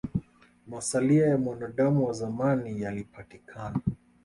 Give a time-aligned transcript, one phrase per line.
[0.67, 3.79] Masalia ya mwanadamu wa zamani yalipatikana